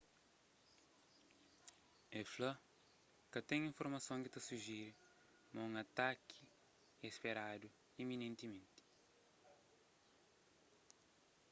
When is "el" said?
2.17-2.25